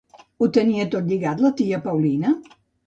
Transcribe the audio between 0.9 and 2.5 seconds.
tot lligat la tia Paulina?